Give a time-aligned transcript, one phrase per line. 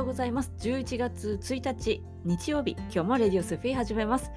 [0.00, 0.50] ようございます。
[0.60, 4.32] 11月1日日曜日今日もレディオスフィー始めます。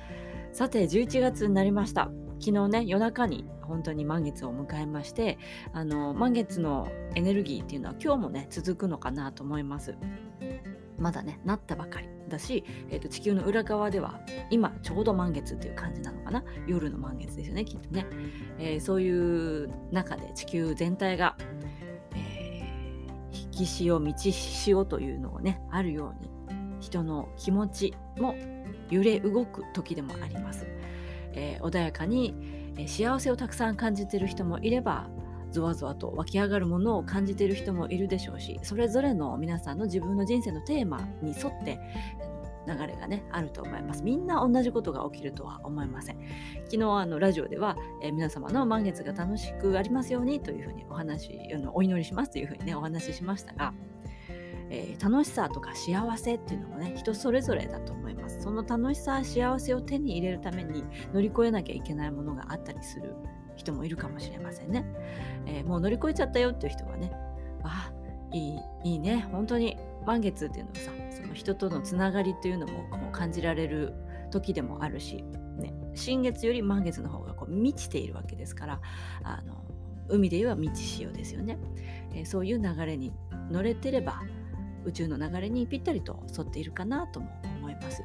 [0.51, 2.09] さて11月になりました。
[2.41, 5.37] 昨日ね夜中に本当に満月を迎えまして
[5.71, 9.95] あの満月のエネルギーっていうのは今日もね続くのかなと思います。
[10.97, 12.09] まだねなったばかり。
[12.29, 14.19] だし、えーと、地球の裏側では
[14.49, 16.43] 今ちょうど満月っていう感じなのかな。
[16.67, 18.05] 夜の満月ですよねきっとね、
[18.59, 21.37] えー、そういう中で地球全体が、
[23.53, 26.29] えー、引き潮満ち潮というのをねあるように
[26.79, 28.35] 人の気持ちも
[28.89, 30.67] 揺れ動く時でもあります、
[31.33, 32.35] えー、穏やかに、
[32.77, 35.07] え幸せをたくさん感じている人もいれば
[35.51, 41.79] ゾワゾワと湧き上がるものを感じている人もいるでしょうしそれぞれの皆さんの自分の人生のテーマに沿って
[42.67, 44.03] 流れがねあると思います。
[44.03, 46.17] みんな同じことが起きるとは思いません。
[46.65, 53.73] 昨日あのラジオでは、えー、皆様の満月が楽しくありますようにというふうにお話あのお祈りしますというふうにねお話ししましたが
[54.69, 58.41] えー、楽しさとか幸せっていうのもね人それぞれだと思います。
[58.41, 63.15] その楽しさ幸せを手に入れるために乗り越えなきゃいけないものがあったりする
[63.55, 64.83] 人もいるかもしれませんね。
[65.45, 67.11] えー、もう乗り越えちゃったよっていう人はね、
[67.63, 67.91] あ、
[68.31, 73.93] いい、いいね、本当に満月っていうのはさ、その人とのつながりというのもこう感じられる
[74.31, 75.23] 時でもあるし、
[75.57, 78.81] ね、新月より満月の方がこう満ちているわけですから、
[79.23, 79.63] あの
[80.09, 81.57] 海で言えば満ち潮ですよね、
[82.13, 83.13] えー、そういう流れに
[83.49, 84.21] 乗れてれば
[84.83, 88.03] 宇宙の流れにぴったりと沿っているかなとも思います。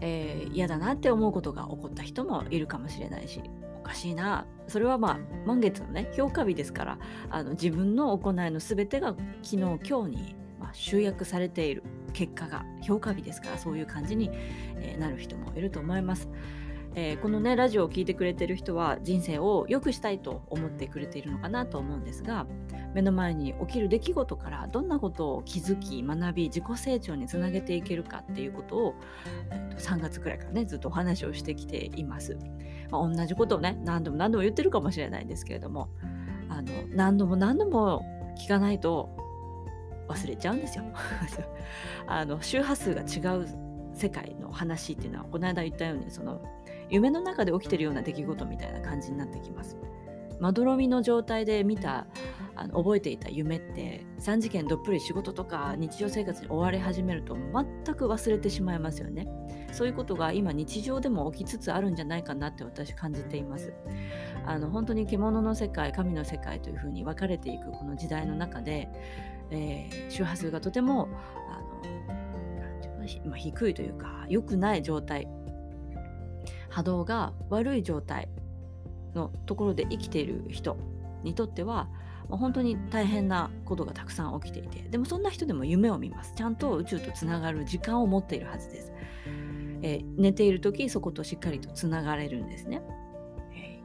[0.00, 3.40] えー、嫌だなって思うことが起こった人もいるかもしれないし
[3.86, 6.98] かしいなそれはまあ満月のね評価日ですから
[7.30, 16.28] あの自分の行いの全てが昨日今日に、まあ、集約されている結果が評価日ですからそういう感じに、えー、なる人もいると思います。
[16.98, 22.46] えー、このねラジオを聴いてくれてる人は人生を良くしたいと思ってくれているのかなと思うんですが
[22.94, 28.94] 目の前に起きる出来事からどんなことを気づき学び自己成長につなげていけるかっていうことを、
[29.50, 32.38] えー、と3月くらいからねずっとお話をしてきています、
[32.90, 35.90] まあ、同じことをね何度も何度も言ってるかもしれないんですけれども
[36.48, 38.06] あの何度も何度も
[38.38, 39.14] 聞かないと
[40.08, 40.84] 忘れちゃうんですよ。
[42.06, 43.46] あの周波数が違う
[43.92, 46.40] 世界の話っていうのはこの間言ったようにその
[46.90, 49.76] 夢の中で起きてるような出来事みたいな感じになってきます。
[50.40, 52.06] まどろみの状態で見た
[52.54, 59.26] あの覚えていた夢って3次元どっぷり仕事とか日常生活に追われ始めると全く忘れてしまいますよね。
[59.72, 63.72] そういうことが今日常でも起きつつあるんじゃないかなって私感じています。
[64.46, 68.88] あの本当に獣の世界神の世界というふうに分かれていくこの時代の中で、
[69.50, 71.08] えー、周波数がとても
[71.50, 71.60] あ
[73.28, 75.28] の低いというか良くない状態
[76.68, 78.28] 波動が悪い状態
[79.14, 80.76] のところで生きている人
[81.22, 81.88] にとっては
[82.28, 86.34] 本当に大変なことがたくさん起きていてでもそんな人でも夢を見ます。
[86.34, 88.92] ちゃんと宇宙とつながる時間を持っているはずです、
[89.82, 92.82] えー、寝ている時そことしっかりとつながれるんですね、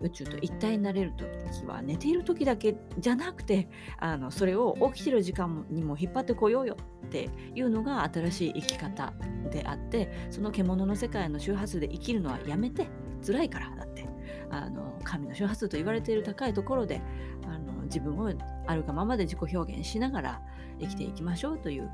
[0.01, 3.69] 宇宙と一体になれる時は寝ている時だけじゃなくて
[3.99, 9.13] あのそれを起きてる時間にも引っ張ってこようよっていうのが新しい生き方
[9.51, 12.87] であってその獣の世界の周波数で生きるのはやめて
[13.25, 14.07] 辛いからだって
[14.49, 17.01] あの神の周波数と言われている高いところで
[17.45, 18.31] あの自分を
[18.67, 20.41] あるがままで自己表現しながら
[20.79, 21.89] 生きていきましょうという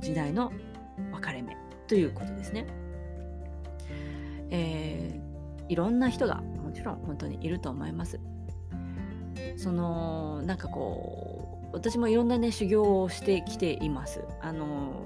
[0.00, 0.52] 時代の
[1.10, 2.66] 分かれ目ということですね。
[4.50, 6.42] えー、いろんな人が
[6.72, 8.20] ちろん本当にいると思います。
[9.56, 14.24] そのなんかこう私もいろんなね修行をしてきています。
[14.40, 15.02] あの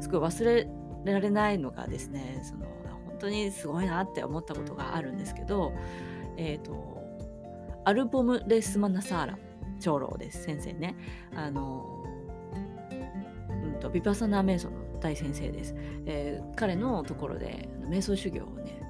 [0.00, 0.68] すごい忘れ
[1.04, 2.66] られないのがですねその
[3.08, 5.72] 本当にすごいなって思ったことがあるんですけど、
[6.36, 7.02] えっ、ー、と
[7.84, 9.38] アルボム・レスマナサーラ
[9.80, 10.94] 長老です先生ね
[11.34, 12.04] あの、
[13.50, 15.74] うんと、ビパサナー瞑想の大先生です、
[16.06, 18.81] えー、彼のところで瞑想修行をね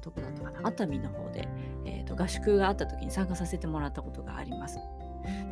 [0.00, 1.48] どこだったかな熱海の方で、
[1.84, 4.78] えーと、合宿があった時に参加させてもらったことがあります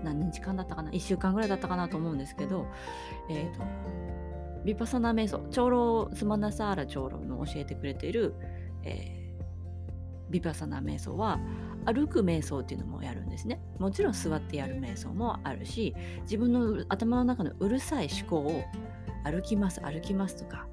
[0.03, 2.67] 何日間だったかな1週間ぐらいだったかなと思うんですけど
[3.29, 3.63] えっ、ー、と
[4.65, 8.35] ビパサナ瞑想長老スマナサーラ長老の教えてくれている、
[8.83, 11.39] えー、ビパサナ瞑想は
[11.87, 18.65] 歩く瞑想っていうのもやるんですねもちろん座ってやる瞑想もあるし自分の頭の中のうるさい思考を
[19.25, 20.67] 歩きます歩きますとか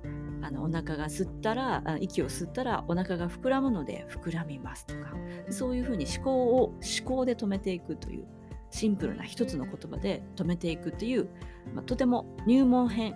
[0.52, 5.14] あのお腹が吸ったら息を吸ったらお腹が膨らむので膨らみますとか
[5.50, 8.28] そういうふうに思考を思考で止めていくという
[8.70, 11.28] シンプルな一つの言葉で止めていくっていう、
[11.74, 13.16] まあ、とても入門編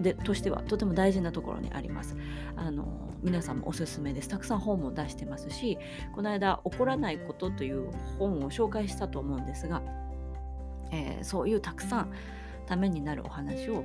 [0.00, 2.16] でとしてはとても大事なところにあります。
[2.56, 4.28] あの皆さんもおすすめです。
[4.28, 5.78] たくさん本も出してますし
[6.12, 9.80] この間「起こらないこと」という本を紹介したと思うんですが、
[10.90, 12.12] えー、そういうたくさん
[12.66, 13.84] ためになるお話を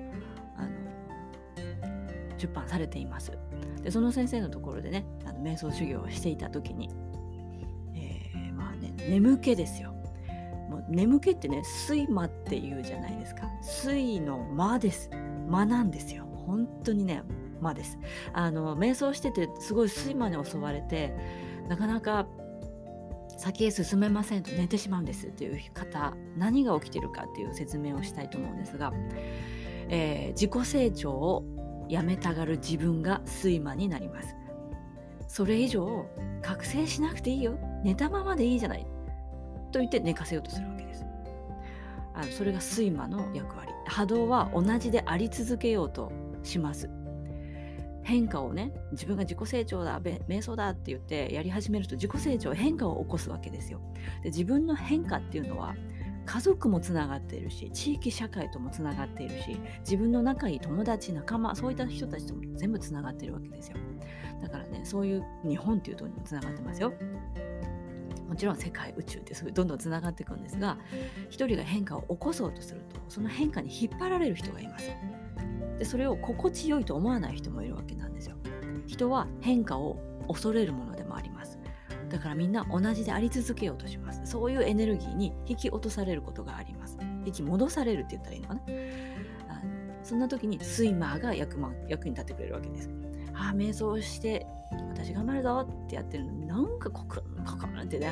[0.57, 0.69] あの
[2.41, 3.31] 出版されています。
[3.83, 6.89] でその先生のところでねあの瞑想修行をしていた時に、
[7.95, 9.91] えー、まあね眠気ですよ。
[10.69, 13.43] もう眠気ってね睡魔っていうじゃないですか。
[13.85, 15.09] 睡の間です。
[15.47, 16.25] 間なんですよ。
[16.45, 17.23] 本当にね
[17.61, 17.99] 間です。
[18.33, 21.13] あの瞑想しててすごい睡魔に襲われて
[21.69, 22.25] なかなか
[23.37, 28.93] 先へ進めませんと寝てしまうんですという方何が起きてるかっていう説明をしたいと思うんですが、
[29.89, 31.43] えー、自己成長を
[31.91, 34.33] やめたがる自分が睡魔になります。
[35.27, 36.05] それ以上
[36.41, 37.57] 覚醒しなくていいよ。
[37.83, 38.87] 寝たままでいいじゃない。
[39.73, 41.05] と言って寝かせようとするわけです。
[42.13, 43.69] あのそれが睡魔の役割。
[43.85, 46.89] 波動は同じであり続けようとします。
[48.03, 53.81] 変化をね自分が自己成長だ瞑想だって言ってやり始めると自己成長変化を起こすわけですよ。
[54.23, 55.75] で自分の変化っていうのは
[56.25, 63.77] 家族もつながっているし地域社会ともつながっているし自分の仲いい友達仲間そういった人たちとも全部つながっているわけですよ。
[64.41, 66.93] だからねそういう日本っていうとこにもつながってますよ。
[68.27, 70.77] もちろん世界宇宙ってそういどんどんつながっていくんですが
[71.29, 74.89] 一人が変化を起こそうとするとその変化に引っ張られる人がいます
[75.77, 78.37] でそれを心地よいと思わない人もいるわけなんですよ。
[78.85, 79.97] 人は変化を
[80.27, 81.30] 恐れるものでもあります。
[82.11, 84.21] だからみんな同じであり続けようとします。
[84.25, 86.97] そういうエネルギーに引き落とされることがあります。
[87.25, 88.61] 引き戻されるって言ったらいいのかな。
[89.49, 89.61] あの
[90.03, 92.89] そんな時にスイマーが役役に立ってくれるわけです。
[93.33, 94.45] ああ瞑想して
[94.89, 98.11] 私頑張るぞってやってるのになんかコクンコクンってね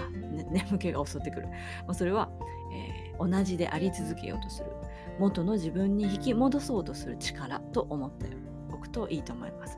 [0.50, 1.54] 眠気が襲ってくる、ま
[1.90, 2.30] あ、それは、
[2.74, 4.72] えー、同じであり続けようとする。
[5.20, 8.28] 元の自分に引き戻そうとする力と思って
[8.72, 9.78] おくといいと思います。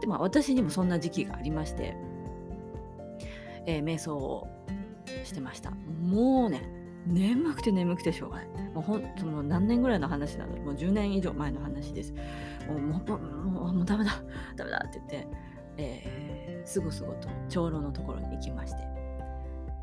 [0.00, 1.94] でまあ私にもそんな時期がありまして、
[3.68, 4.48] えー、瞑想を
[5.24, 5.70] してました。
[5.70, 6.62] もうね
[7.06, 8.46] 眠くて眠くてしょうがない。
[8.70, 10.56] もうほんともう何年ぐらいの話なの？
[10.56, 12.14] もう10年以上前の話です。
[12.66, 14.22] もうもうもうもうダメだ
[14.56, 15.28] ダメだって言って、
[15.76, 18.78] えー、すぐすぐと長老のところに行きまして、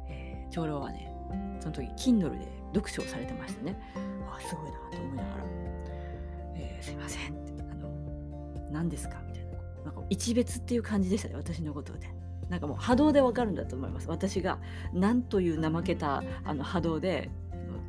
[0.09, 1.11] えー、長老はね
[1.59, 3.79] その時 Kindle で読書をされてましたね。
[4.27, 5.35] あすごいなと思いながら
[6.57, 7.89] 「えー、すいません」って「あの
[8.71, 9.51] 何ですか?」みたいな
[9.85, 12.09] なんか一別っていう感じでしたね私のことで。
[12.49, 14.07] なんかもう波動でわかるんだと思います。
[14.09, 14.59] 私が
[14.93, 17.31] 何という怠けたあの波動で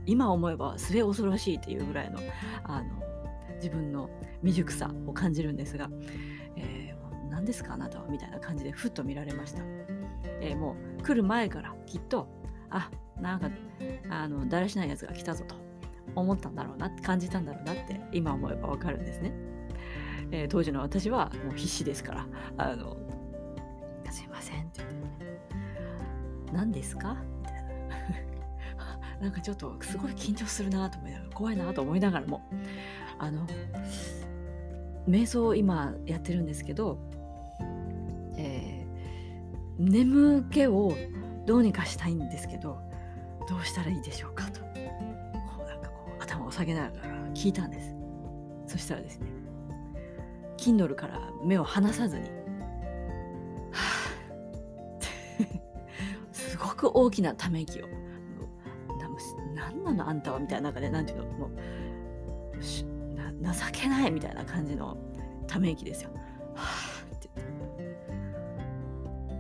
[0.07, 2.19] 今思えば末恐ろしいっていうぐらいの
[2.65, 3.03] あの
[3.57, 4.09] 自分の
[4.41, 5.91] 未熟さを感じるんですが、
[6.57, 8.07] えー、何ですかあなたは？
[8.09, 9.63] みたいな感じでふっと見られました。
[10.41, 12.29] えー、もう来る前からきっと
[12.71, 13.51] あなんか
[14.11, 15.55] あのだらしないやつが来たぞと
[16.15, 19.33] 思ったんだろうな感じたんだろうなって今思えばわかるんですね。
[20.31, 22.27] えー、当時の私はもう必死ですから
[22.59, 22.97] 「あの
[24.13, 24.71] すいません」
[26.53, 27.67] 「何ですか?」みたいな。
[29.21, 32.43] なんかちょっとすごい緊張するなと思いながら怖いなと思いながらも
[33.19, 33.47] あの
[35.09, 36.99] 瞑想を今やってるんですけど、
[38.37, 40.93] えー、眠気を
[41.47, 42.79] どうにかしたいんですけど
[43.49, 44.67] どうしたらいいでしょうかと。
[46.19, 47.95] 頭を下げながら聞いたんです。
[48.67, 49.29] そしたらですね
[50.59, 52.29] Kindle から目を離さずに、
[56.77, 57.87] く大きなため息を。
[59.55, 61.51] 何なのあんたはみたいな中で何ていうのもう
[62.61, 64.97] 情けないみたいな感じの
[65.47, 66.11] ため息ですよ。
[66.55, 67.31] はあって。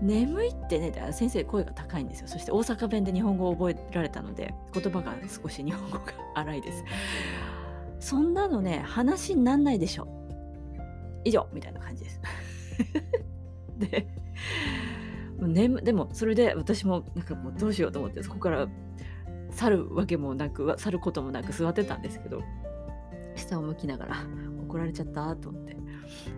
[0.03, 2.29] 眠いってね先生声が高いんですよ。
[2.29, 6.85] そして大阪弁で日本語を覚えられたので言葉が少し日本語が荒いです。
[8.01, 10.09] そんなのね話になんないでしょ。
[11.25, 12.21] 以上みたいな感じです。
[13.79, 14.07] で
[15.39, 18.69] でもそれで私もなんかもうどうしようと思ってそこから
[19.51, 22.43] 去るわけもなく去ることもなく座ってたんですけど
[23.35, 24.17] 下を向きながら
[24.63, 25.77] 怒られちゃったと思って、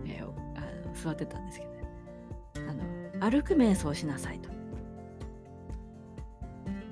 [0.07, 1.79] えー、あの座ってたんですけどね。
[2.69, 4.51] あの歩く瞑想しなさいと。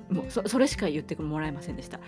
[0.09, 1.99] もうそれしか言ってもらえませんでした。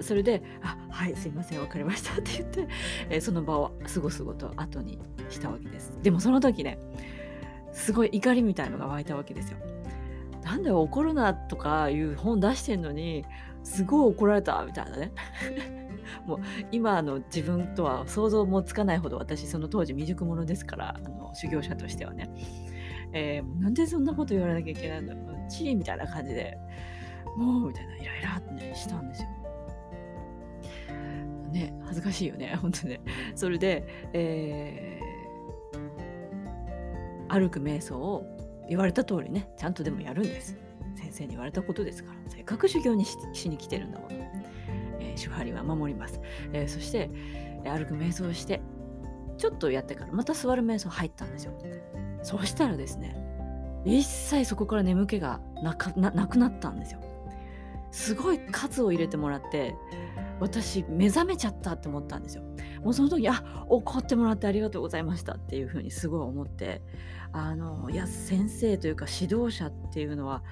[0.00, 2.68] それで「あはいすいません分かりました」って言って、
[3.10, 5.98] えー、その場をすごすごと後にしたわけです。
[6.00, 6.78] でもその時ね
[7.72, 9.58] すごい怒りみたいのが湧いたわけですよ。
[10.42, 13.24] なんだよ怒るなとかいう本出してんのに
[13.62, 15.12] すごい怒られたみたいなね。
[16.26, 16.38] もう
[16.72, 22.30] 今の自分とは想像もつかないほど私その当時未熟者ですからあの修行者としてはね、
[23.12, 25.50] えー、なんでそんなこと言われなきゃいけないんだろう。
[25.50, 26.58] チーみたいな感じで
[27.36, 29.28] もうみたいなイライラってねしたんですよ。
[31.52, 33.00] ね恥ずかしいよね本当ね。
[33.34, 34.97] それで、えー、
[37.28, 38.24] 歩く瞑想を
[38.68, 40.56] 言われた通りねちゃんとでもやるんです。
[40.96, 44.16] 先生に言われたことですからせっかく修行にしに来てるんだもの。
[45.00, 46.20] えー、手張りは守ります。
[46.52, 47.08] えー、そして、
[47.64, 48.60] 歩く瞑想をして
[49.36, 51.52] ちょっとやってからまた座る瞑想入ったんですよ
[52.22, 53.16] そうしたらですね
[53.84, 57.00] 一切そこから眠気がなくなったんですよ
[57.90, 59.74] すごい数を入れてもらって
[60.40, 62.42] 私目覚めちゃったって思ったんですよ
[62.82, 66.82] もうその時あ怒ってもらってありがとうございましたっていうふうにすごい思って
[67.32, 70.42] あのいや先生というか指導者っていうのは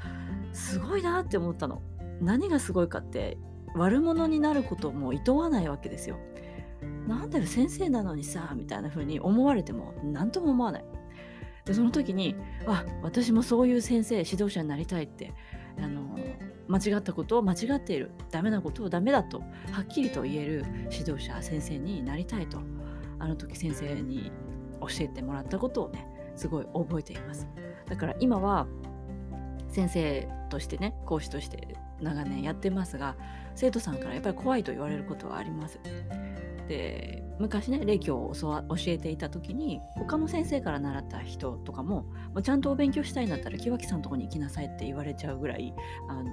[0.52, 1.83] すごいなって思ったの。
[2.21, 3.37] 何がすごいかって
[3.75, 6.18] 悪者になることも厭わないわけですよ。
[7.06, 10.85] なんだよ先生なのにさみたいな風に思われても何とも思わない。
[11.64, 15.35] でその時にあ私もそういう先生指導者になりたいって
[15.78, 16.16] あの
[16.68, 22.58] 間違ったことを間違っているダメなことをダメだとはっきりと言える指導者先生になりたいと
[23.18, 24.30] あの時先生に
[24.80, 27.46] 教えてもらったことをねすごい覚えています。
[27.87, 28.66] だから今は
[29.68, 33.16] 先生としてね講師として長年やってますが
[33.54, 35.80] 生徒さんからやっぱり怖いと言われることはあります。
[36.68, 42.06] で昔ね霊教を教えていた時に他の先生から習った人とかも
[42.42, 45.73] ちゃんとお勉強したいんだったら木脇さんのとこに行きなさいって言われちゃうぐらい
[46.08, 46.25] あの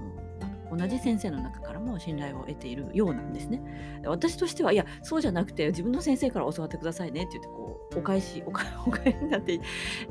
[0.75, 3.61] 同じ先生の中からも信頼を得ているようなんですね。
[4.05, 9.59] 私としてはいやそうじゃなくて自分の先生から教わってくださいねって言ってこうお返しお返しになって、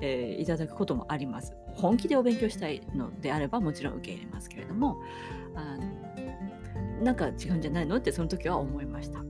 [0.00, 1.54] えー、いただくこともあります。
[1.74, 5.00] 本気でお勉強したいのであればもちろん受け入れますけれども
[5.54, 9.22] あのなんか違うんじゃないのってその時は思いました。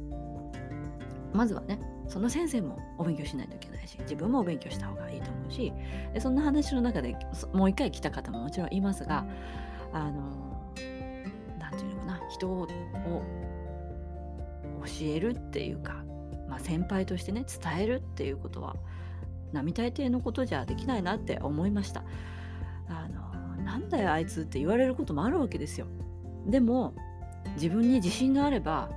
[1.33, 5.73] まずはねその先生もお勉強しないといけないし自分もお勉強した方がいいと思うし
[6.13, 7.17] でそんな話の中で
[7.53, 9.25] もう一回来た方ももちろんいますが
[9.93, 10.52] あの
[12.33, 12.75] 人を教
[15.03, 16.05] えるっていうか、
[16.49, 18.77] まあ、先輩としてね伝えるっていうことは
[19.53, 22.05] 並大抵のことじゃできないなって思いました。
[22.89, 25.87] あのなんだよあいつって言われることもあるわけですよ。
[26.47, 26.95] でも
[27.55, 28.91] 自分に自信があれば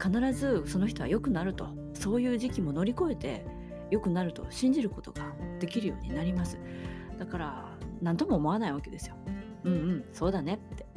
[0.00, 1.68] 必ずその人は良くなると。
[1.94, 3.46] そういう時期も乗り越えて
[3.90, 4.46] 良くなると。
[4.50, 6.58] 信じることができるようになります。
[7.18, 9.14] だから何とも思わないわけですよ。
[9.64, 10.91] うんうんそうだねって。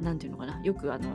[0.00, 0.62] 何て言うのかな？
[0.62, 1.08] よくあの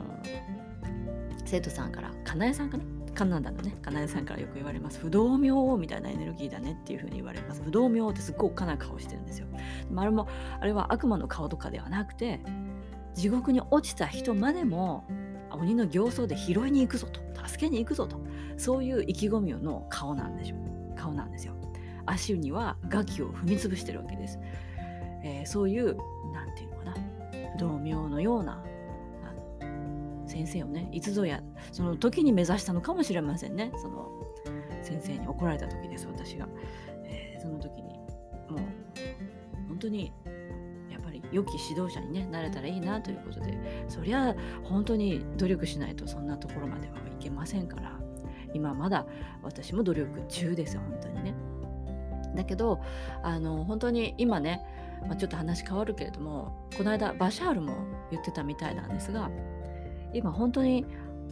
[1.44, 2.84] 生徒さんからかなえさんかな？
[3.14, 4.98] カナダのね、かなえさんからよく言われます。
[4.98, 7.62] 不動明王みたいなエネルギーだねっていうふうに言われます。
[7.62, 9.46] 不動明王ってすっごいおっかない顔してるんですよ。
[9.46, 9.58] で
[9.96, 10.26] あれも、
[10.60, 12.40] あれは悪魔の顔とかではなくて、
[13.14, 15.04] 地獄に落ちた人までも
[15.52, 18.20] 鬼の形相で拾いに行くぞと助けに行くぞと
[18.56, 21.54] そういう意気込みの顔なんでしょう顔なんですよ
[22.06, 24.40] 足にはガキを踏み潰してるわけです、
[25.22, 25.96] えー、そういう
[26.32, 27.56] 何て言うのかな？
[27.56, 28.64] 道明のような
[30.34, 30.88] 先生をね。
[30.90, 33.70] いつぞやその時に目指したのかもしれませんね。
[33.76, 34.10] その
[34.82, 36.48] 先生に怒られた時です私が、
[37.04, 37.94] えー、その時に
[38.48, 38.60] もう
[39.68, 40.12] 本当に
[40.90, 47.98] やっぱり良き指導者に、ね、なれたらいいなということでそりゃ本当に努力しないとそんなところまではいけませんから
[48.52, 49.06] 今まだ
[49.42, 51.34] 私も努力中ですよ本当にね。
[52.36, 52.80] だけど
[53.22, 54.60] あの本当に今ね、
[55.02, 57.74] まあ、ちょっと話変わるけれどもこの間バシャールも
[58.10, 59.30] 言ってたみたいなんですが
[60.14, 60.86] 今本当に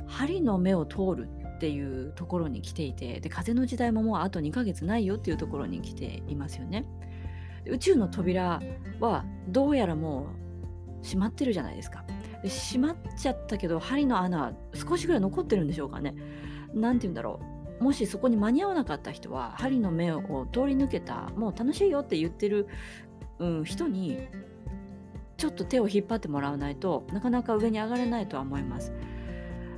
[0.07, 6.85] 針の目を通るっていうところに来ていてで風の時代ももうあと2ヶ月ないよっていうところに来ていますよね。
[7.65, 8.61] 宇宙の扉
[8.99, 10.27] はどうやらも
[11.01, 12.05] う閉まってるじゃないですか。
[12.43, 16.15] で閉まっちゃったけど針の穴は少しぐらい残ってるんでしょうかね。
[16.75, 17.41] 何て言うんだろ
[17.81, 17.85] う。
[17.85, 22.69] もしそこに間に合わなかった人は針の目を通り抜けたもう楽しいよって言ってる、
[23.39, 24.29] うん、人に
[25.43, 28.93] ちょっと手を引っ張ってもらわないとなかなか上に上がれないとは思います。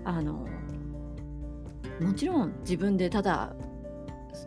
[0.05, 0.47] あの
[2.03, 3.57] もちろん自分でただ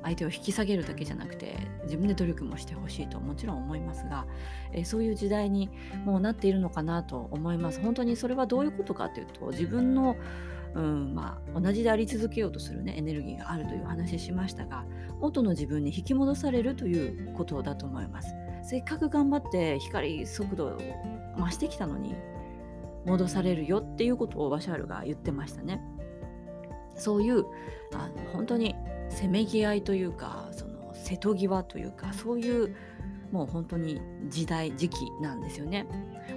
[0.04, 4.28] 相手を引き下げるだけじゃなくて自分で努力もしてほしいともちろん思いますが、
[4.74, 5.72] え、そういう時代に
[6.06, 10.18] もうなっているのかなと思います本当にそれはどういうことかというと自分の
[10.76, 14.86] うんまあ、同じであり続けようとする、ね、エネルギーがあるという話しましたが
[15.20, 18.36] 元の自分に引き戻されるということだと思います
[18.70, 20.78] せっかく頑張って光速度を
[21.38, 22.16] 増してきたのに
[23.06, 25.82] 戻されるよっていうことをバシャールが言ってましたね
[26.96, 27.46] そういう
[27.94, 28.76] あの本当に
[29.10, 32.76] せめぎ合いというかその瀬戸際というかそういう
[33.32, 35.84] もう本当に時代時期なんですよね。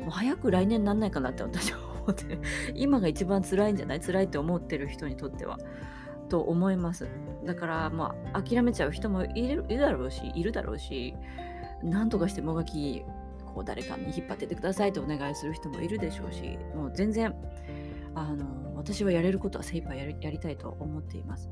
[0.01, 2.39] もう早く来年なんないかなって私は思って
[2.75, 4.01] 今が一番辛いんじゃない？
[4.01, 5.59] 辛いって思ってる人にとっては。
[6.29, 7.09] と思います。
[7.45, 11.15] だからまあ諦めちゃう人もいるいるだろうしいるだろうし
[11.83, 13.05] なんとかしてもがき
[13.55, 17.35] こう誰かに引っ張っててくださいとお願いする人もいるでしょうしもう全然
[18.15, 21.51] あの私はやれることは精一杯やりやりたいと思っています。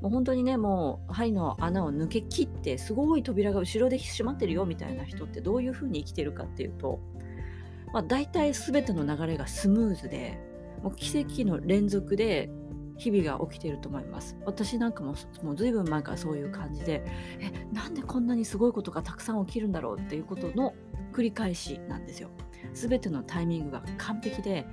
[0.00, 7.00] もう本当にねもう針の穴を抜け切ってすごい扉が後ろで閉まってるよみたいな人ってどういうふうに生きてるかっていうと、
[7.94, 10.38] まあ、大体全ての流れがスムーズで
[10.82, 12.50] もう奇跡の連続で
[12.96, 14.36] 日々が起きていると思います。
[14.44, 17.04] 私なんかももう随分前からそういう感じで
[17.40, 20.74] えなんでこんなにすごいことがたくさん起きるんだろうっていうことの
[21.12, 22.30] 繰り返しなんですよ。
[22.72, 24.66] 全てのタイミングが完璧で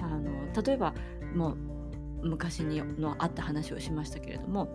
[0.00, 0.30] あの
[0.62, 0.94] 例えば
[1.34, 1.56] もう
[2.28, 4.68] 昔にのあった話をしましたけれども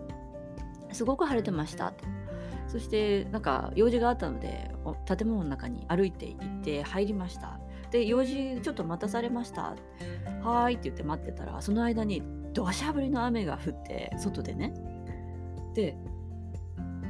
[0.92, 2.04] すごく晴れてましたと。
[2.68, 4.70] そしてなんか用事があったので
[5.06, 7.58] 建物の中に歩いて行って入りました。
[7.90, 9.74] で用事ちょっと待たされました。
[10.42, 14.74] はーいって言って待ってたらその間に土砂降りの雨が降って外でね。
[15.74, 15.96] で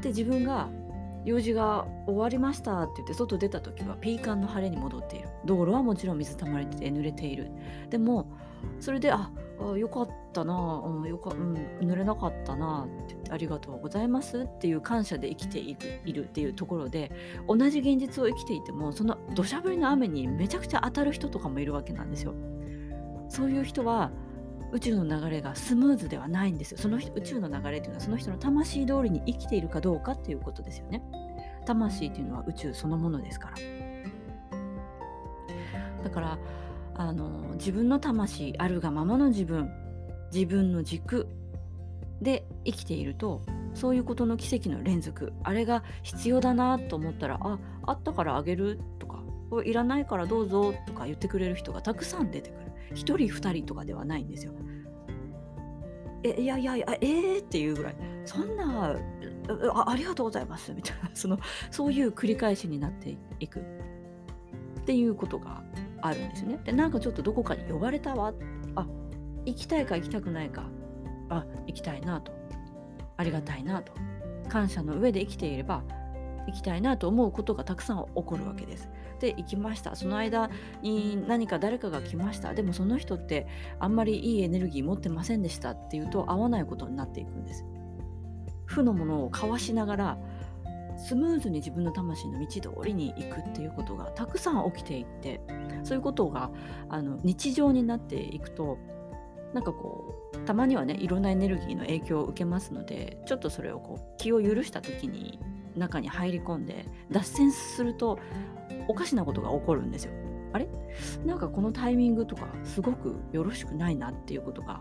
[0.01, 0.69] で自分が
[1.25, 5.29] 用事が終わりましたって言って外出た時はピーカンの晴れに戻っている。
[5.45, 7.51] 道路はもちろん水たまりで濡れている。
[7.91, 8.27] でも
[8.81, 9.31] それであ
[9.61, 17.13] あよかったな、うんよかうん、濡れなかったなってありがとうございますっていう感謝で生きているいるっていうところで
[17.47, 22.35] 同じ現実を生きていてもその土砂降りの雨にめちゃくちゃ当たる人とかもいるわけなんですよ。
[23.29, 24.11] そういう人は
[24.73, 26.79] 宇宙の流れがスムーズではないんですよ。
[26.79, 31.03] その宇宙の流れというのはその人の魂通りに生きているかどうかっていうことですよね。
[31.67, 33.57] 魂というのは宇宙そのものですから。
[36.03, 36.39] だから
[36.95, 39.71] あの自分の魂あるがままの自分
[40.33, 41.29] 自分の軸
[42.21, 43.43] で生きていると
[43.75, 52.62] そういうことの奇跡の連続あれが必要だなと思ったらああったからあげるとかこれいらないからどうぞとか言ってくれる人がたくさん出てくる
[52.93, 54.53] 1人2人とかではないんですよ。
[56.25, 57.97] えいやいやいやえーっていうぐらい。
[58.25, 58.97] そんな
[59.75, 60.73] あありがとうございます。
[60.73, 61.11] みたいな。
[61.15, 61.39] その
[61.71, 63.61] そういう繰り返しになっていく。
[63.61, 65.63] っていうことが
[66.01, 66.61] あるんですね。
[66.65, 68.33] でなんかちょっとどこかに呼ばれたわ。
[68.77, 68.87] あ
[69.45, 70.69] 行きたいか行きたくないか。
[71.29, 72.33] あ行きたいなと。
[73.17, 73.93] ありがたいなと。
[74.49, 75.83] 感謝の上で生きていれば
[76.47, 78.89] 行きたいなと思うことがたくさん起こるわけです。
[79.23, 80.51] で行きましたその間
[80.83, 83.47] に何か誰かが来ましたでもその人って
[83.79, 87.65] あんまりいいエネルギー持ってませんでしたっていうと合わないことになっていくんです。
[88.67, 90.19] 負のものをかわしながら
[90.97, 95.41] スムーズに自分の魂の道通りに行くっていうことがたくさん起きていって
[95.85, 96.51] そういうことが
[96.89, 98.79] あの日常になっていくと
[99.53, 105.39] なんかこうたまにはねいろんなエネルギーの影響を受けますのでちょっとそれをこう気を許した時に
[105.77, 108.19] 中に入り込んで脱線すると
[108.89, 110.13] おかしなことが起こるんですよ。
[110.53, 110.69] あれ？
[111.25, 114.81] なんかこのタイミングとかすごくよろしくないなっていうことが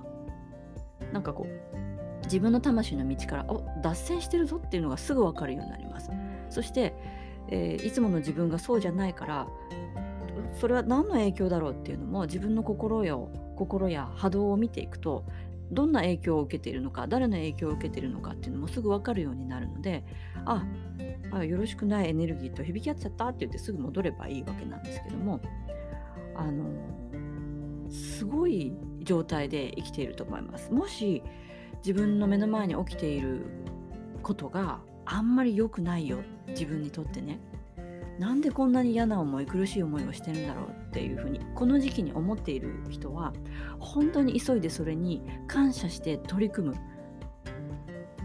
[1.13, 6.09] なんかこう自分の魂の道からお脱線してるぞっていうのがすぐ分かるようになります
[6.49, 6.93] そして、
[7.49, 9.47] えー、いつもの自分がそうじゃないから
[10.59, 13.17] それは何の影響だろうっていうのも自分の心や
[13.55, 15.23] 心や波動を見ていくと
[15.71, 20.03] どんな影響を受けているのか誰の影響を受けているのかっていうのもすぐ分かるようになるので
[20.45, 20.65] あ
[21.31, 25.39] あよろしくないエネルギーと響き合っちゃったって言ってすぐ戻ればいいわけなんですけども
[26.35, 30.71] あのすごい状態で生きていると思います。
[30.71, 31.23] もし
[31.79, 33.45] 自分の目の前に起きている
[34.21, 37.39] ことがあんまり良くないよ自分にとってね
[38.19, 43.33] なんでこんなに嫌な思い苦しい思いをしてるんだろうっていうふうにこの時期に思っている人は
[43.79, 46.75] 本当に急いでそれに感謝して取り組む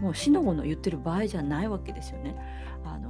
[0.01, 2.35] もう死の子の言ってる場合じゃないわけですよね。
[2.85, 3.09] あの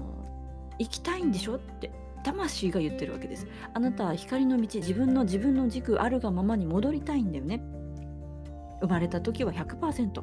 [0.80, 1.92] 行きたいんでしょって
[2.24, 3.46] 魂が言ってるわけです。
[3.74, 7.62] あなたは光の道自分の自分の軸あるがままに戻りたいんだよね。
[8.82, 10.22] 生まれた時は100%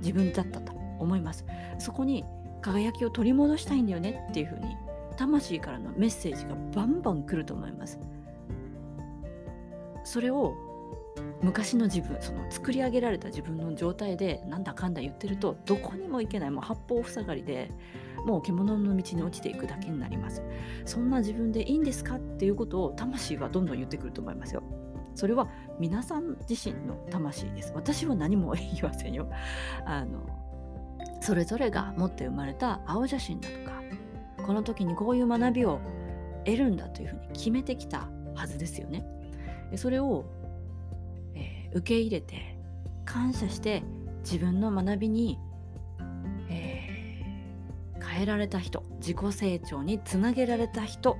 [0.00, 1.44] 自分だったと思います
[1.78, 2.24] そこに
[2.60, 4.76] 輝きを取り戻したいんだよねっていうふうに
[5.12, 7.98] 魂からのメッセージがバンバン来ると思います
[10.04, 10.54] それを
[11.42, 17.70] 昔の自分その作り上げられた自分の状態でなんだかんだ言ってるとどこにも行けないもう八方塞がりで
[18.24, 20.42] もう獣の道に落ちていくだけになります
[20.84, 24.62] そんな自分でいいんですかっていうことを魂はどんどん言ってくると思いますよ
[25.14, 25.48] それは
[25.78, 27.72] 皆さん自身の魂です。
[27.74, 29.28] 私は何も言いませんよ。
[29.84, 30.20] あの
[31.20, 33.82] それぞれが持って生まれた青写真だとか
[34.42, 35.80] この時にこういう学びを
[36.44, 39.04] 得るんだというふうに決めてきたはずですよね。
[39.76, 40.24] それを、
[41.34, 42.56] えー、受け入れて
[43.04, 43.82] 感謝して
[44.22, 45.38] 自分の学びに、
[46.50, 51.16] えー、変えられた人自己成長につなげられた人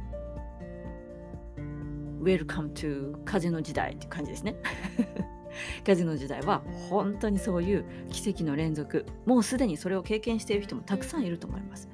[2.23, 4.55] Welcome to 風の時代って感じですね。
[5.85, 11.89] 風の時代は本当にそういう奇跡の連続もうすでにそれを経験している人もたくさんいると思います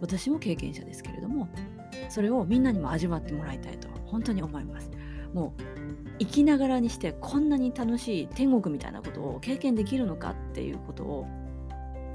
[0.00, 1.48] 私も経験者ですけれども
[2.08, 4.90] それをみんなにも味わってもらいたいと本当に思います。
[5.32, 5.62] もう
[6.18, 11.26] 生きながらにしてこんなに楽しい天国みたいなことを経験できるのかっていうことを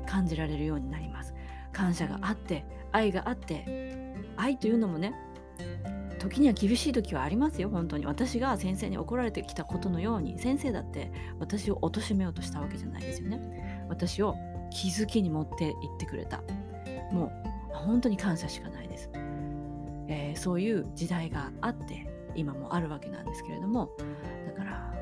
[0.07, 1.33] 感じられるようになります。
[1.71, 5.13] 感謝があって愛があって愛というのもね
[6.19, 8.05] 時には厳しい時はありますよ本当に。
[8.05, 13.85] 私が先生に怒られてきたことのように先生だって私を貶めようとしたわけじゃないですよね。
[13.89, 14.35] 私を
[14.71, 16.43] 気づきに持っていってくれた。
[17.81, 19.09] 本当に感謝しかないです、
[20.07, 23.91] えー、そういう時代があって今もあるわけなんですけれども
[24.47, 24.93] だから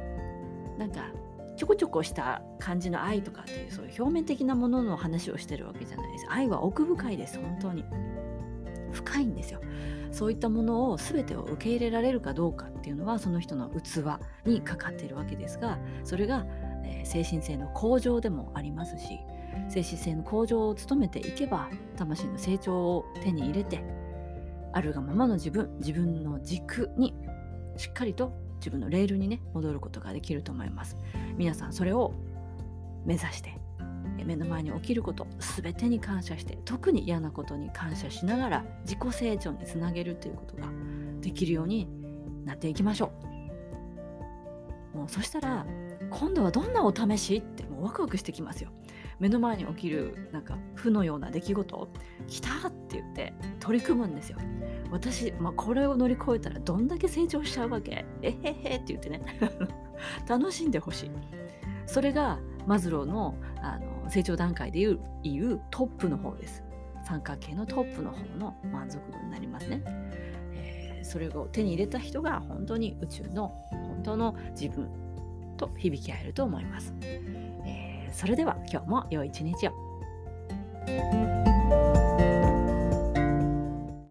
[0.77, 1.11] なんか
[1.59, 6.25] ちょこちょこした感じの愛とかっていうそういう表面的なものの話をしてるわけじゃないです。
[6.29, 7.83] 愛は奥深いです本当に。
[8.93, 9.59] 深いんですよ。
[10.11, 16.45] そういったものを全てを受け入れられるかどうかっていうのはその人の器にかかっているわけですがそれが、
[16.83, 19.19] えー、精神性の向上でもありますし
[19.69, 23.83] 精神性の向上を努めていけば魂の成長を手に入れて
[24.73, 27.13] あるがままの自分自分の軸に
[27.77, 30.97] しっかりと自分のレールにね戻ることができると思います。
[31.37, 32.13] 皆さんそれを
[33.05, 33.57] 目指して
[34.25, 35.27] 目の前に起きること
[35.61, 40.67] 全てに感謝して特に嫌なことに感謝しながら自己成長につなげるということが
[41.21, 41.87] できるように
[42.45, 43.11] なっていきましょ
[44.93, 44.97] う。
[44.97, 45.65] もうそしたら
[46.09, 48.69] 今度はどんなお試しってうワクワクしてきますよ。
[49.19, 51.91] 目の前に起きるなんか負のような出来事
[52.27, 54.37] 来たって言って取り組むんですよ。
[54.91, 58.05] 私、まあ、これを乗り越えたらどんだけ成長しちゃうわけ？
[58.21, 59.21] えへへって言ってね。
[60.27, 61.11] 楽しんでほしい。
[61.85, 66.63] それがマズローのあの成長段階でいういうトップの方です。
[67.05, 69.81] 三角形のトップの方の満足度になりますね、
[70.53, 74.87] えー、それを手に入れた人が本当に宇宙の本当の自分。
[75.59, 81.38] と響き合えると思います、えー、それでは今日も良い一日を。